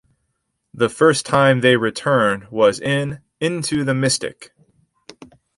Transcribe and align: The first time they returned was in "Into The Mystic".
The 0.73 0.89
first 0.89 1.27
time 1.27 1.59
they 1.61 1.75
returned 1.77 2.47
was 2.49 2.79
in 2.79 3.19
"Into 3.39 3.83
The 3.83 3.93
Mystic". 3.93 4.51